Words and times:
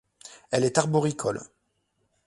Elle 0.49 0.63
est 0.63 0.79
arboricole. 0.79 1.43